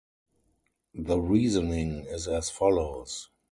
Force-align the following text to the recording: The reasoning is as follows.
The 0.95 1.19
reasoning 1.19 2.07
is 2.07 2.27
as 2.27 2.49
follows. 2.49 3.29